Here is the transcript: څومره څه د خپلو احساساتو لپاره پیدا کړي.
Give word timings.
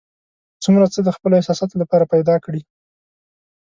څومره 0.63 0.85
څه 0.93 0.99
د 1.03 1.09
خپلو 1.15 1.37
احساساتو 1.37 1.75
لپاره 1.81 2.09
پیدا 2.13 2.35
کړي. 2.45 2.61